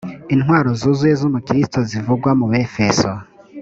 [0.33, 3.09] intwaro zuzuye z’umukristo zivugwa mu befeso